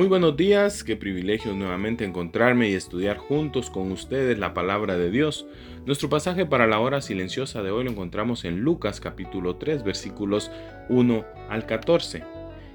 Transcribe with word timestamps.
Muy 0.00 0.08
buenos 0.08 0.34
días, 0.34 0.82
qué 0.82 0.96
privilegio 0.96 1.52
nuevamente 1.52 2.06
encontrarme 2.06 2.70
y 2.70 2.72
estudiar 2.72 3.18
juntos 3.18 3.68
con 3.68 3.92
ustedes 3.92 4.38
la 4.38 4.54
palabra 4.54 4.96
de 4.96 5.10
Dios. 5.10 5.46
Nuestro 5.84 6.08
pasaje 6.08 6.46
para 6.46 6.66
la 6.66 6.80
hora 6.80 7.02
silenciosa 7.02 7.62
de 7.62 7.70
hoy 7.70 7.84
lo 7.84 7.90
encontramos 7.90 8.46
en 8.46 8.60
Lucas 8.60 8.98
capítulo 8.98 9.56
3 9.56 9.84
versículos 9.84 10.50
1 10.88 11.26
al 11.50 11.66
14. 11.66 12.24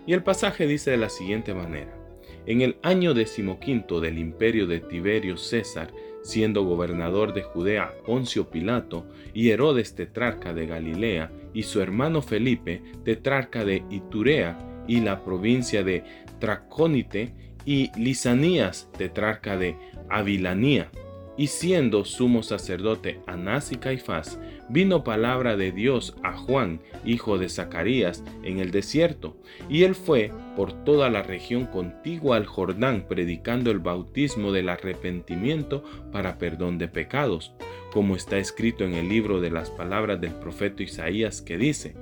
Y 0.06 0.14
el 0.14 0.22
pasaje 0.22 0.68
dice 0.68 0.92
de 0.92 0.98
la 0.98 1.10
siguiente 1.10 1.56
manera. 1.56 1.98
En 2.46 2.62
el 2.62 2.78
año 2.84 3.16
decimoquinto 3.16 4.02
del 4.02 4.20
imperio 4.20 4.68
de 4.68 4.82
Tiberio 4.82 5.36
César, 5.36 5.92
siendo 6.22 6.64
gobernador 6.64 7.34
de 7.34 7.42
Judea 7.42 7.92
Poncio 8.06 8.52
Pilato 8.52 9.04
y 9.34 9.50
Herodes 9.50 9.96
tetrarca 9.96 10.54
de 10.54 10.68
Galilea 10.68 11.32
y 11.56 11.64
su 11.64 11.82
hermano 11.82 12.22
Felipe 12.22 12.84
tetrarca 13.04 13.66
de 13.66 13.84
Iturea 13.90 14.60
y 14.88 15.02
la 15.02 15.24
provincia 15.24 15.84
de 15.84 16.04
Tracónite 16.40 17.34
y 17.66 17.92
Lisanías, 18.00 18.90
tetrarca 18.98 19.58
de 19.58 19.78
Avilanía. 20.10 20.90
Y 21.38 21.48
siendo 21.48 22.06
sumo 22.06 22.44
sacerdote 22.44 23.20
Anás 23.28 23.74
y 23.74 23.76
Caifás, 23.76 24.40
vino 24.70 25.04
palabra 25.04 25.58
de 25.58 25.72
Dios 25.72 26.16
a 26.24 26.34
Juan, 26.38 26.80
hijo 27.04 27.38
de 27.38 27.50
Zacarías, 27.50 28.24
en 28.44 28.60
el 28.60 28.72
desierto, 28.72 29.38
y 29.70 29.84
él 29.84 29.96
fue 29.96 30.32
por 30.56 30.72
toda 30.86 31.10
la 31.10 31.24
región 31.24 31.66
contigua 31.66 32.38
al 32.38 32.46
Jordán, 32.46 33.06
predicando 33.08 33.70
el 33.72 33.80
bautismo 33.80 34.52
del 34.52 34.70
arrepentimiento 34.70 35.84
para 36.12 36.38
perdón 36.38 36.78
de 36.78 36.88
pecados, 36.88 37.54
como 37.92 38.16
está 38.16 38.38
escrito 38.38 38.84
en 38.84 38.94
el 38.94 39.10
libro 39.10 39.40
de 39.40 39.52
las 39.52 39.70
palabras 39.70 40.20
del 40.20 40.34
profeta 40.34 40.84
Isaías 40.84 41.42
que 41.42 41.58
dice, 41.58 41.96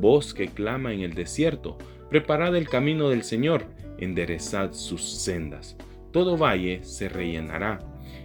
Voz 0.00 0.34
que 0.34 0.48
clama 0.48 0.92
en 0.92 1.00
el 1.00 1.14
desierto, 1.14 1.76
preparad 2.08 2.54
el 2.56 2.68
camino 2.68 3.08
del 3.08 3.24
Señor, 3.24 3.66
enderezad 3.98 4.72
sus 4.72 5.02
sendas. 5.02 5.76
Todo 6.12 6.36
valle 6.36 6.84
se 6.84 7.08
rellenará 7.08 7.80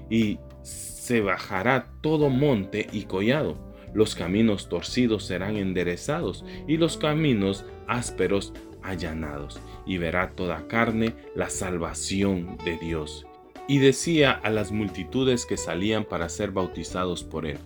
y 0.09 0.39
se 0.61 1.21
bajará 1.21 1.87
todo 2.01 2.29
monte 2.29 2.87
y 2.91 3.03
collado. 3.03 3.57
Los 3.93 4.15
caminos 4.15 4.69
torcidos 4.69 5.25
serán 5.25 5.57
enderezados 5.57 6.45
y 6.67 6.77
los 6.77 6.97
caminos 6.97 7.65
ásperos 7.87 8.53
allanados. 8.81 9.59
Y 9.85 9.97
verá 9.97 10.31
toda 10.31 10.67
carne 10.67 11.13
la 11.35 11.49
salvación 11.49 12.57
de 12.63 12.77
Dios. 12.77 13.25
Y 13.67 13.79
decía 13.79 14.31
a 14.31 14.49
las 14.49 14.71
multitudes 14.71 15.45
que 15.45 15.57
salían 15.57 16.03
para 16.05 16.29
ser 16.29 16.51
bautizados 16.51 17.23
por 17.23 17.45
él, 17.45 17.59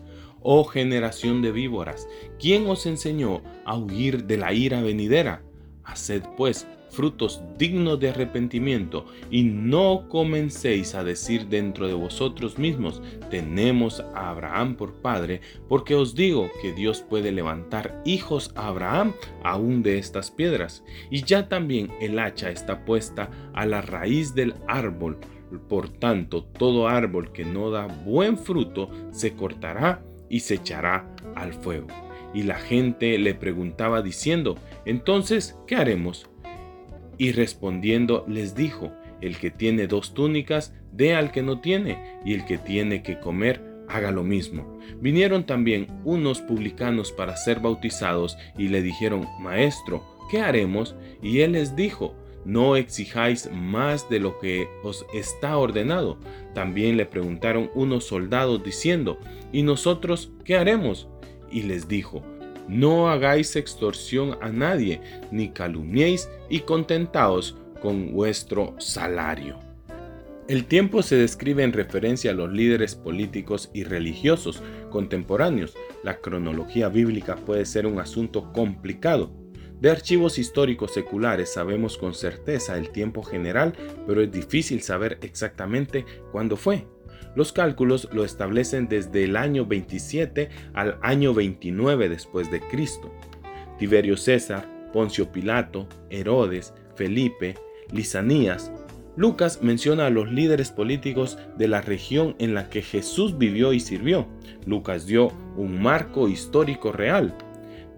Oh 0.49 0.63
generación 0.63 1.41
de 1.41 1.51
víboras, 1.51 2.07
¿quién 2.39 2.69
os 2.69 2.85
enseñó 2.85 3.41
a 3.65 3.75
huir 3.75 4.27
de 4.27 4.37
la 4.37 4.53
ira 4.53 4.81
venidera? 4.81 5.41
Haced 5.83 6.23
pues 6.37 6.65
frutos 6.89 7.41
dignos 7.57 7.99
de 7.99 8.11
arrepentimiento, 8.11 9.07
y 9.29 9.43
no 9.43 10.07
comencéis 10.07 10.95
a 10.95 11.03
decir 11.03 11.47
dentro 11.47 11.89
de 11.89 11.95
vosotros 11.95 12.57
mismos, 12.57 13.01
tenemos 13.29 13.99
a 14.15 14.29
Abraham 14.29 14.77
por 14.77 14.93
padre, 14.93 15.41
porque 15.67 15.95
os 15.95 16.15
digo 16.15 16.49
que 16.61 16.71
Dios 16.71 17.01
puede 17.01 17.33
levantar 17.33 18.01
hijos 18.05 18.53
a 18.55 18.69
Abraham 18.69 19.15
aún 19.43 19.83
de 19.83 19.97
estas 19.97 20.31
piedras. 20.31 20.81
Y 21.11 21.23
ya 21.23 21.49
también 21.49 21.91
el 21.99 22.17
hacha 22.19 22.51
está 22.51 22.85
puesta 22.85 23.29
a 23.53 23.65
la 23.65 23.81
raíz 23.81 24.33
del 24.33 24.53
árbol. 24.65 25.17
Por 25.67 25.89
tanto, 25.89 26.45
todo 26.45 26.87
árbol 26.87 27.33
que 27.33 27.43
no 27.43 27.69
da 27.69 27.87
buen 27.87 28.37
fruto 28.37 28.89
se 29.11 29.33
cortará 29.33 30.06
y 30.29 30.41
se 30.41 30.55
echará 30.55 31.07
al 31.35 31.53
fuego. 31.53 31.87
Y 32.33 32.43
la 32.43 32.55
gente 32.55 33.17
le 33.17 33.33
preguntaba 33.33 34.01
diciendo, 34.01 34.57
entonces, 34.85 35.57
¿qué 35.65 35.75
haremos? 35.75 36.29
Y 37.17 37.31
respondiendo 37.31 38.25
les 38.27 38.55
dijo, 38.55 38.91
el 39.21 39.37
que 39.37 39.49
tiene 39.49 39.87
dos 39.87 40.13
túnicas, 40.13 40.73
dé 40.91 41.15
al 41.15 41.31
que 41.31 41.41
no 41.41 41.61
tiene, 41.61 42.19
y 42.25 42.33
el 42.33 42.45
que 42.45 42.57
tiene 42.57 43.01
que 43.01 43.19
comer, 43.19 43.63
haga 43.87 44.11
lo 44.11 44.23
mismo. 44.23 44.79
Vinieron 44.99 45.45
también 45.45 45.87
unos 46.03 46.41
publicanos 46.41 47.11
para 47.11 47.37
ser 47.37 47.59
bautizados 47.59 48.37
y 48.57 48.67
le 48.67 48.81
dijeron, 48.81 49.25
Maestro, 49.39 50.03
¿qué 50.29 50.41
haremos? 50.41 50.95
Y 51.21 51.39
él 51.39 51.53
les 51.53 51.75
dijo, 51.75 52.15
no 52.47 52.77
exijáis 52.77 53.51
más 53.51 54.09
de 54.09 54.21
lo 54.21 54.39
que 54.39 54.69
os 54.81 55.05
está 55.13 55.57
ordenado. 55.57 56.17
También 56.53 56.95
le 56.95 57.05
preguntaron 57.05 57.69
unos 57.75 58.05
soldados 58.05 58.63
diciendo, 58.63 59.19
¿y 59.51 59.63
nosotros 59.63 60.31
qué 60.45 60.55
haremos? 60.55 61.09
Y 61.51 61.63
les 61.63 61.89
dijo, 61.89 62.23
no 62.69 63.09
hagáis 63.09 63.57
extorsión 63.57 64.37
a 64.41 64.47
nadie, 64.49 65.01
ni 65.29 65.49
calumniéis 65.49 66.29
y 66.49 66.61
contentaos 66.61 67.57
con 67.81 68.13
vuestro 68.13 68.75
salario. 68.77 69.59
El 70.47 70.63
tiempo 70.63 71.03
se 71.03 71.17
describe 71.17 71.63
en 71.63 71.73
referencia 71.73 72.31
a 72.31 72.33
los 72.33 72.49
líderes 72.49 72.95
políticos 72.95 73.69
y 73.73 73.83
religiosos 73.83 74.63
contemporáneos. 74.89 75.75
La 76.01 76.21
cronología 76.21 76.87
bíblica 76.87 77.35
puede 77.35 77.65
ser 77.65 77.85
un 77.85 77.99
asunto 77.99 78.53
complicado. 78.53 79.33
De 79.79 79.91
archivos 79.91 80.39
históricos 80.39 80.91
seculares 80.91 81.53
sabemos 81.53 81.97
con 81.97 82.15
certeza 82.15 82.77
el 82.77 82.89
tiempo 82.89 83.21
general, 83.21 83.73
pero 84.07 84.21
es 84.21 84.31
difícil 84.31 84.81
saber 84.81 85.19
exactamente 85.21 86.05
cuándo 86.31 86.57
fue. 86.57 86.87
Los 87.35 87.51
cálculos 87.51 88.09
lo 88.11 88.25
establecen 88.25 88.87
desde 88.87 89.23
el 89.25 89.35
año 89.35 89.67
27 89.67 90.49
al 90.73 90.97
año 91.03 91.35
29 91.35 92.09
después 92.09 92.49
de 92.49 92.59
Cristo. 92.61 93.13
Tiberio 93.77 94.17
César, 94.17 94.67
Poncio 94.91 95.31
Pilato, 95.31 95.87
Herodes, 96.09 96.73
Felipe, 96.95 97.53
Lisanías. 97.91 98.71
Lucas 99.15 99.59
menciona 99.61 100.07
a 100.07 100.09
los 100.09 100.31
líderes 100.31 100.71
políticos 100.71 101.37
de 101.55 101.67
la 101.67 101.81
región 101.81 102.35
en 102.39 102.55
la 102.55 102.69
que 102.69 102.81
Jesús 102.81 103.37
vivió 103.37 103.73
y 103.73 103.79
sirvió. 103.79 104.27
Lucas 104.65 105.05
dio 105.05 105.31
un 105.55 105.79
marco 105.79 106.27
histórico 106.27 106.91
real. 106.91 107.35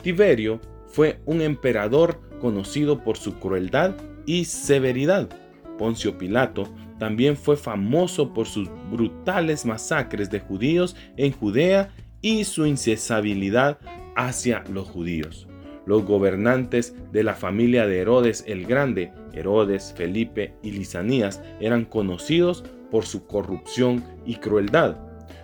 Tiberio 0.02 0.60
fue 0.90 1.22
un 1.26 1.42
emperador 1.42 2.20
conocido 2.42 3.04
por 3.04 3.18
su 3.18 3.40
crueldad 3.40 3.96
y 4.26 4.46
severidad. 4.46 5.30
Poncio 5.78 6.18
Pilato 6.18 6.68
también 6.98 7.38
fue 7.38 7.56
famoso 7.56 8.34
por 8.34 8.48
sus 8.48 8.70
brutales 8.92 9.66
masacres 9.66 10.30
de 10.30 10.40
judíos 10.42 10.96
en 11.16 11.32
Judea 11.32 11.90
y 12.22 12.44
su 12.44 12.66
incesabilidad 12.66 13.80
hacia 14.16 14.64
los 14.72 14.88
judíos. 14.88 15.48
Los 15.86 16.06
gobernantes 16.06 16.94
de 17.12 17.24
la 17.24 17.34
familia 17.34 17.88
de 17.88 18.00
Herodes 18.00 18.44
el 18.46 18.66
Grande, 18.66 19.14
Herodes, 19.34 19.94
Felipe 19.96 20.54
y 20.62 20.72
Lisanías, 20.72 21.42
eran 21.62 21.86
conocidos 21.86 22.64
por 22.92 23.06
su 23.06 23.26
corrupción 23.26 24.04
y 24.26 24.36
crueldad. 24.36 24.98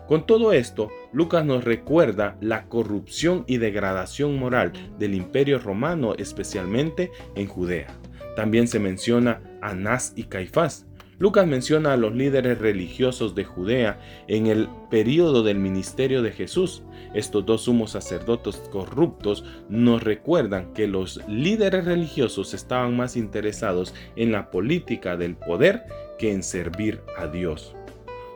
Con 0.07 0.25
todo 0.27 0.51
esto, 0.51 0.89
Lucas 1.15 1.45
nos 1.45 1.63
recuerda 1.63 2.37
la 2.41 2.67
corrupción 2.67 3.45
y 3.47 3.55
degradación 3.57 4.37
moral 4.37 4.73
del 4.99 5.15
imperio 5.15 5.59
romano, 5.59 6.13
especialmente 6.15 7.09
en 7.35 7.47
Judea. 7.47 7.87
También 8.35 8.67
se 8.67 8.79
menciona 8.79 9.41
Anás 9.61 10.11
y 10.17 10.25
Caifás, 10.25 10.85
Lucas 11.17 11.47
menciona 11.47 11.93
a 11.93 11.97
los 11.97 12.13
líderes 12.13 12.59
religiosos 12.59 13.35
de 13.35 13.45
Judea 13.45 13.97
en 14.27 14.47
el 14.47 14.67
período 14.89 15.43
del 15.43 15.57
ministerio 15.57 16.21
de 16.21 16.31
Jesús. 16.31 16.83
Estos 17.13 17.45
dos 17.45 17.61
sumos 17.61 17.91
sacerdotes 17.91 18.57
corruptos 18.69 19.45
nos 19.69 20.03
recuerdan 20.03 20.73
que 20.73 20.87
los 20.87 21.21
líderes 21.29 21.85
religiosos 21.85 22.53
estaban 22.53 22.97
más 22.97 23.15
interesados 23.15 23.93
en 24.17 24.33
la 24.33 24.51
política 24.51 25.15
del 25.15 25.37
poder 25.37 25.85
que 26.19 26.33
en 26.33 26.43
servir 26.43 26.99
a 27.17 27.27
Dios. 27.27 27.73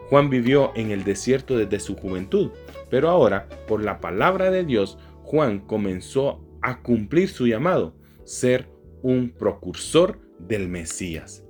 Juan 0.09 0.29
vivió 0.29 0.71
en 0.75 0.89
el 0.91 1.03
desierto 1.03 1.57
desde 1.57 1.79
su 1.79 1.95
juventud, 1.95 2.50
pero 2.89 3.09
ahora, 3.09 3.47
por 3.67 3.83
la 3.83 4.00
palabra 4.00 4.50
de 4.50 4.65
Dios, 4.65 4.97
Juan 5.23 5.59
comenzó 5.59 6.44
a 6.61 6.81
cumplir 6.81 7.29
su 7.29 7.45
llamado, 7.45 7.95
ser 8.25 8.67
un 9.03 9.29
precursor 9.29 10.19
del 10.39 10.67
Mesías. 10.67 11.44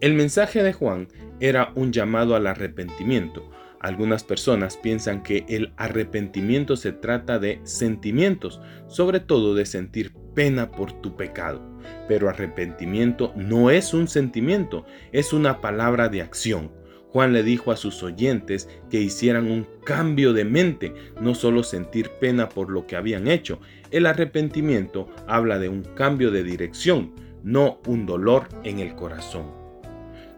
El 0.00 0.14
mensaje 0.14 0.62
de 0.62 0.72
Juan 0.72 1.08
era 1.38 1.72
un 1.76 1.92
llamado 1.92 2.34
al 2.34 2.46
arrepentimiento. 2.46 3.48
Algunas 3.80 4.24
personas 4.24 4.76
piensan 4.76 5.22
que 5.22 5.44
el 5.48 5.72
arrepentimiento 5.76 6.76
se 6.76 6.92
trata 6.92 7.38
de 7.38 7.60
sentimientos, 7.64 8.60
sobre 8.88 9.20
todo 9.20 9.54
de 9.54 9.66
sentir 9.66 10.12
pena 10.34 10.70
por 10.70 10.92
tu 11.00 11.16
pecado. 11.16 11.62
Pero 12.08 12.28
arrepentimiento 12.28 13.32
no 13.36 13.70
es 13.70 13.94
un 13.94 14.08
sentimiento, 14.08 14.84
es 15.12 15.32
una 15.32 15.60
palabra 15.60 16.08
de 16.08 16.22
acción. 16.22 16.79
Juan 17.12 17.32
le 17.32 17.42
dijo 17.42 17.72
a 17.72 17.76
sus 17.76 18.02
oyentes 18.02 18.68
que 18.88 19.00
hicieran 19.00 19.50
un 19.50 19.66
cambio 19.84 20.32
de 20.32 20.44
mente, 20.44 20.94
no 21.20 21.34
solo 21.34 21.64
sentir 21.64 22.10
pena 22.20 22.48
por 22.48 22.70
lo 22.70 22.86
que 22.86 22.96
habían 22.96 23.26
hecho. 23.26 23.60
El 23.90 24.06
arrepentimiento 24.06 25.08
habla 25.26 25.58
de 25.58 25.68
un 25.68 25.82
cambio 25.82 26.30
de 26.30 26.44
dirección, 26.44 27.12
no 27.42 27.80
un 27.86 28.06
dolor 28.06 28.48
en 28.62 28.78
el 28.78 28.94
corazón. 28.94 29.46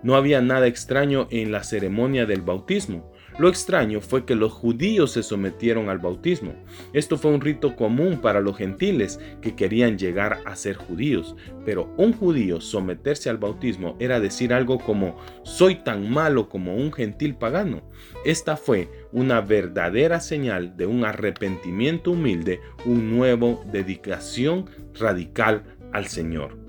No 0.02 0.16
había 0.16 0.40
nada 0.40 0.66
extraño 0.66 1.28
en 1.30 1.52
la 1.52 1.62
ceremonia 1.62 2.26
del 2.26 2.40
bautismo. 2.40 3.11
Lo 3.38 3.48
extraño 3.48 4.00
fue 4.00 4.24
que 4.24 4.34
los 4.34 4.52
judíos 4.52 5.12
se 5.12 5.22
sometieron 5.22 5.88
al 5.88 5.98
bautismo. 5.98 6.54
Esto 6.92 7.16
fue 7.16 7.30
un 7.30 7.40
rito 7.40 7.76
común 7.76 8.20
para 8.20 8.40
los 8.40 8.56
gentiles 8.56 9.18
que 9.40 9.54
querían 9.54 9.98
llegar 9.98 10.40
a 10.44 10.54
ser 10.54 10.76
judíos, 10.76 11.34
pero 11.64 11.92
un 11.96 12.12
judío 12.12 12.60
someterse 12.60 13.30
al 13.30 13.38
bautismo 13.38 13.96
era 13.98 14.20
decir 14.20 14.52
algo 14.52 14.78
como 14.78 15.16
soy 15.44 15.76
tan 15.76 16.10
malo 16.10 16.48
como 16.48 16.76
un 16.76 16.92
gentil 16.92 17.34
pagano. 17.34 17.82
Esta 18.24 18.56
fue 18.56 18.88
una 19.12 19.40
verdadera 19.40 20.20
señal 20.20 20.76
de 20.76 20.86
un 20.86 21.04
arrepentimiento 21.04 22.12
humilde, 22.12 22.60
un 22.84 23.16
nuevo 23.16 23.64
dedicación 23.72 24.66
radical 24.94 25.64
al 25.92 26.06
Señor. 26.06 26.61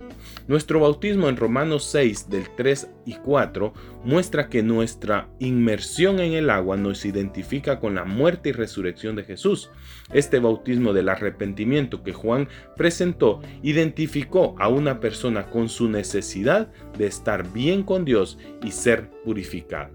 Nuestro 0.48 0.80
bautismo 0.80 1.30
en 1.30 1.38
Romanos 1.38 1.86
6 1.86 2.30
del 2.30 2.50
3 2.56 2.90
y 3.06 3.14
4 3.16 3.74
muestra 4.04 4.50
que 4.50 4.62
nuestra 4.62 5.30
inmersión 5.40 6.20
en 6.20 6.34
el 6.34 6.50
agua 6.50 6.78
nos 6.78 7.06
identifica 7.06 7.80
con 7.80 7.96
la 7.96 8.04
muerte 8.04 8.50
y 8.50 8.52
resurrección 8.52 9.16
de 9.16 9.24
Jesús. 9.24 9.70
Este 10.12 10.40
bautismo 10.40 10.94
del 10.94 11.10
arrepentimiento 11.10 12.04
que 12.04 12.14
Juan 12.14 12.50
presentó 12.76 13.42
identificó 13.62 14.56
a 14.60 14.68
una 14.68 15.00
persona 15.00 15.46
con 15.46 15.70
su 15.70 15.90
necesidad 15.90 16.72
de 16.98 17.08
estar 17.08 17.52
bien 17.52 17.84
con 17.84 18.06
Dios 18.06 18.38
y 18.64 18.72
ser 18.72 19.10
purificada. 19.24 19.92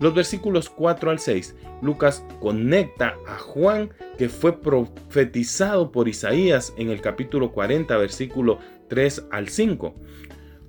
Los 0.00 0.14
versículos 0.14 0.70
4 0.70 1.10
al 1.10 1.18
6, 1.18 1.54
Lucas 1.82 2.24
conecta 2.40 3.16
a 3.26 3.38
Juan 3.38 3.90
que 4.16 4.28
fue 4.28 4.60
profetizado 4.60 5.92
por 5.92 6.08
Isaías 6.08 6.72
en 6.78 6.90
el 6.90 7.00
capítulo 7.00 7.52
40, 7.52 7.96
versículo 7.98 8.58
3 8.88 9.26
al 9.30 9.48
5. 9.48 9.94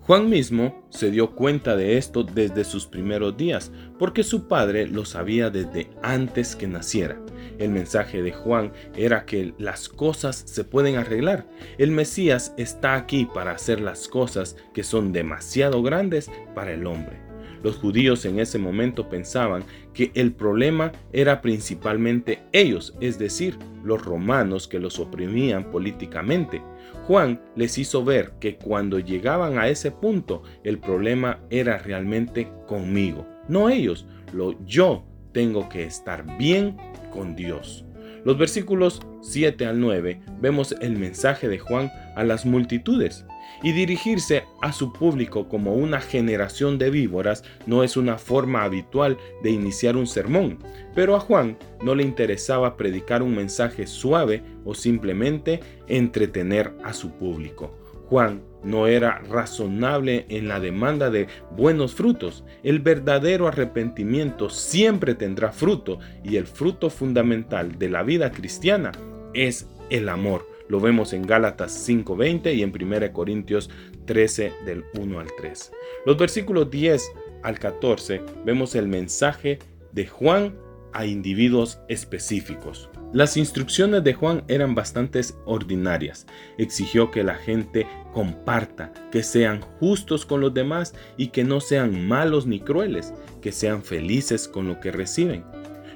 Juan 0.08 0.30
mismo 0.30 0.88
se 0.90 1.12
dio 1.12 1.36
cuenta 1.36 1.76
de 1.76 1.98
esto 1.98 2.24
desde 2.24 2.64
sus 2.64 2.88
primeros 2.88 3.36
días, 3.36 3.74
porque 4.00 4.24
su 4.24 4.48
padre 4.48 4.88
lo 4.88 5.04
sabía 5.04 5.50
desde 5.50 5.90
antes 6.02 6.56
que 6.56 6.66
naciera. 6.66 7.20
El 7.60 7.72
mensaje 7.72 8.22
de 8.22 8.32
Juan 8.32 8.72
era 8.96 9.26
que 9.26 9.54
las 9.58 9.90
cosas 9.90 10.44
se 10.46 10.64
pueden 10.64 10.96
arreglar. 10.96 11.46
El 11.78 11.92
Mesías 11.92 12.54
está 12.58 12.96
aquí 12.96 13.28
para 13.34 13.52
hacer 13.52 13.82
las 13.82 14.08
cosas 14.08 14.56
que 14.74 14.84
son 14.84 15.12
demasiado 15.12 15.84
grandes 15.84 16.32
para 16.56 16.72
el 16.72 16.88
hombre. 16.88 17.27
Los 17.68 17.76
judíos 17.76 18.24
en 18.24 18.40
ese 18.40 18.60
momento 18.60 19.10
pensaban 19.10 19.66
que 19.94 20.12
el 20.14 20.32
problema 20.32 20.94
era 21.12 21.42
principalmente 21.42 22.40
ellos, 22.54 22.96
es 23.02 23.20
decir, 23.20 23.60
los 23.84 24.06
romanos 24.06 24.70
que 24.70 24.80
los 24.80 25.00
oprimían 25.00 25.70
políticamente. 25.70 26.62
Juan 27.08 27.42
les 27.58 27.78
hizo 27.78 28.06
ver 28.06 28.36
que 28.40 28.56
cuando 28.56 29.00
llegaban 29.00 29.60
a 29.60 29.68
ese 29.68 29.92
punto, 29.92 30.44
el 30.64 30.80
problema 30.80 31.42
era 31.50 31.78
realmente 31.78 32.50
conmigo, 32.68 33.28
no 33.50 33.68
ellos. 33.68 34.08
Lo 34.32 34.58
yo 34.66 35.04
tengo 35.34 35.68
que 35.68 35.84
estar 35.84 36.38
bien 36.38 36.78
con 37.12 37.36
Dios. 37.36 37.84
Los 38.28 38.38
versículos 38.38 39.00
7 39.22 39.66
al 39.68 39.80
9 39.80 40.20
vemos 40.42 40.76
el 40.82 40.98
mensaje 40.98 41.48
de 41.48 41.60
Juan 41.60 41.90
a 42.18 42.26
las 42.26 42.46
multitudes 42.46 43.24
y 43.64 43.72
dirigirse 43.72 44.44
a 44.62 44.74
su 44.74 44.92
público 44.92 45.48
como 45.48 45.76
una 45.76 46.02
generación 46.02 46.78
de 46.78 46.90
víboras 46.90 47.46
no 47.68 47.86
es 47.86 47.96
una 47.96 48.18
forma 48.18 48.64
habitual 48.64 49.18
de 49.44 49.52
iniciar 49.52 49.96
un 49.96 50.08
sermón, 50.08 50.60
pero 50.94 51.16
a 51.16 51.22
Juan 51.22 51.58
no 51.82 51.96
le 51.96 52.04
interesaba 52.04 52.76
predicar 52.76 53.24
un 53.24 53.34
mensaje 53.34 53.88
suave 53.88 54.44
o 54.66 54.76
simplemente 54.76 55.62
entretener 55.88 56.74
a 56.84 56.92
su 56.92 57.12
público. 57.12 57.72
Juan 58.10 58.42
no 58.64 58.88
era 58.88 59.20
razonable 59.20 60.26
en 60.30 60.48
la 60.48 60.60
demanda 60.60 61.10
de 61.10 61.28
buenos 61.52 61.96
frutos. 61.96 62.44
El 62.64 62.80
verdadero 62.80 63.48
arrepentimiento 63.48 64.50
siempre 64.50 65.16
tendrá 65.16 65.52
fruto 65.52 66.00
y 66.24 66.38
el 66.38 66.48
fruto 66.48 66.90
fundamental 66.90 67.78
de 67.78 67.90
la 67.90 68.04
vida 68.04 68.32
cristiana 68.32 68.92
es 69.34 69.68
el 69.90 70.10
amor. 70.10 70.48
Lo 70.68 70.80
vemos 70.80 71.14
en 71.14 71.26
Gálatas 71.26 71.72
5:20 71.72 72.54
y 72.54 72.62
en 72.62 72.72
1 72.72 73.14
Corintios 73.14 73.70
13 74.06 74.54
del 74.66 74.84
1 75.00 75.20
al 75.20 75.28
3. 75.38 75.72
Los 76.06 76.18
versículos 76.18 76.70
10 76.70 77.12
al 77.44 77.60
14 77.60 78.22
vemos 78.46 78.76
el 78.76 78.88
mensaje 78.88 79.60
de 79.92 80.08
Juan 80.08 80.56
a 80.94 81.06
individuos 81.06 81.80
específicos. 81.88 82.90
Las 83.14 83.38
instrucciones 83.38 84.04
de 84.04 84.14
Juan 84.14 84.44
eran 84.50 84.76
bastante 84.76 85.22
ordinarias. 85.46 86.28
Exigió 86.58 87.10
que 87.10 87.24
la 87.24 87.36
gente 87.36 87.88
comparta, 88.14 88.92
que 89.12 89.24
sean 89.24 89.62
justos 89.80 90.26
con 90.26 90.42
los 90.42 90.54
demás 90.54 90.94
y 91.16 91.28
que 91.28 91.46
no 91.46 91.62
sean 91.62 92.06
malos 92.06 92.46
ni 92.46 92.60
crueles, 92.60 93.14
que 93.42 93.54
sean 93.54 93.82
felices 93.82 94.50
con 94.50 94.68
lo 94.68 94.82
que 94.82 94.92
reciben. 94.92 95.46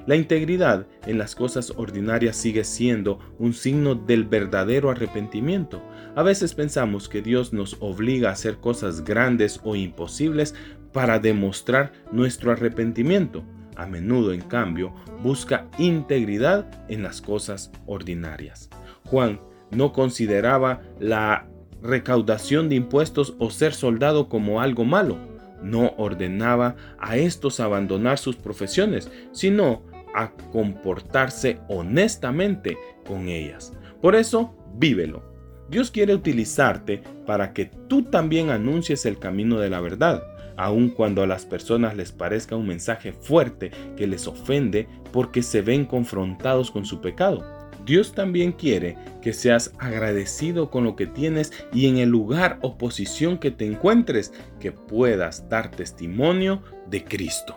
La 0.06 0.16
integridad 0.16 0.86
en 1.06 1.18
las 1.18 1.34
cosas 1.34 1.70
ordinarias 1.76 2.34
sigue 2.34 2.64
siendo 2.64 3.20
un 3.38 3.52
signo 3.52 3.94
del 3.94 4.24
verdadero 4.24 4.90
arrepentimiento. 4.90 5.82
A 6.16 6.22
veces 6.22 6.54
pensamos 6.54 7.10
que 7.10 7.20
Dios 7.20 7.52
nos 7.52 7.76
obliga 7.80 8.30
a 8.30 8.32
hacer 8.32 8.56
cosas 8.56 9.04
grandes 9.04 9.60
o 9.64 9.76
imposibles 9.76 10.54
para 10.92 11.18
demostrar 11.18 11.92
nuestro 12.10 12.52
arrepentimiento. 12.52 13.44
A 13.76 13.86
menudo, 13.86 14.32
en 14.32 14.42
cambio, 14.42 14.92
busca 15.22 15.66
integridad 15.78 16.66
en 16.88 17.02
las 17.02 17.20
cosas 17.20 17.70
ordinarias. 17.86 18.68
Juan 19.04 19.40
no 19.70 19.92
consideraba 19.92 20.82
la 21.00 21.46
recaudación 21.82 22.68
de 22.68 22.76
impuestos 22.76 23.34
o 23.38 23.50
ser 23.50 23.74
soldado 23.74 24.28
como 24.28 24.60
algo 24.60 24.84
malo. 24.84 25.18
No 25.62 25.94
ordenaba 25.96 26.76
a 26.98 27.16
estos 27.16 27.60
abandonar 27.60 28.18
sus 28.18 28.36
profesiones, 28.36 29.10
sino 29.32 29.82
a 30.14 30.30
comportarse 30.52 31.58
honestamente 31.68 32.76
con 33.06 33.28
ellas. 33.28 33.72
Por 34.00 34.14
eso, 34.14 34.54
vívelo. 34.74 35.22
Dios 35.70 35.90
quiere 35.90 36.14
utilizarte 36.14 37.02
para 37.24 37.52
que 37.54 37.66
tú 37.88 38.02
también 38.02 38.50
anuncies 38.50 39.06
el 39.06 39.18
camino 39.18 39.58
de 39.58 39.70
la 39.70 39.80
verdad 39.80 40.22
aun 40.56 40.88
cuando 40.88 41.22
a 41.22 41.26
las 41.26 41.44
personas 41.44 41.96
les 41.96 42.12
parezca 42.12 42.56
un 42.56 42.66
mensaje 42.66 43.12
fuerte 43.12 43.70
que 43.96 44.06
les 44.06 44.26
ofende 44.26 44.88
porque 45.12 45.42
se 45.42 45.62
ven 45.62 45.84
confrontados 45.84 46.70
con 46.70 46.84
su 46.84 47.00
pecado. 47.00 47.44
Dios 47.84 48.12
también 48.12 48.52
quiere 48.52 48.96
que 49.20 49.32
seas 49.32 49.72
agradecido 49.78 50.70
con 50.70 50.84
lo 50.84 50.94
que 50.94 51.06
tienes 51.06 51.52
y 51.72 51.88
en 51.88 51.98
el 51.98 52.10
lugar 52.10 52.58
o 52.62 52.78
posición 52.78 53.38
que 53.38 53.50
te 53.50 53.66
encuentres, 53.66 54.32
que 54.60 54.72
puedas 54.72 55.48
dar 55.48 55.70
testimonio 55.70 56.62
de 56.88 57.04
Cristo. 57.04 57.56